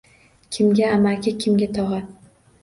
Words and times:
Kimga 0.53 0.83
amaki, 0.95 1.29
kimga 1.41 1.67
togʼa. 1.75 1.99